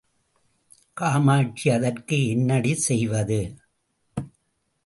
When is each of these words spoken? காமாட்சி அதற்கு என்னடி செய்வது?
காமாட்சி 0.97 1.69
அதற்கு 1.69 2.17
என்னடி 2.27 2.73
செய்வது? 2.79 3.41